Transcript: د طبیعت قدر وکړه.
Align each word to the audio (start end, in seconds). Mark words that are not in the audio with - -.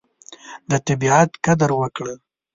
د 0.69 0.71
طبیعت 0.87 1.31
قدر 1.45 1.69
وکړه. 1.81 2.13